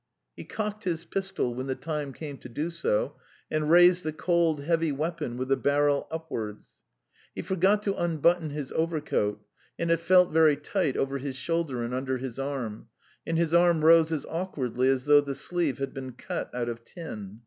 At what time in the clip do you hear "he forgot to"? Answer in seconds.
7.35-7.93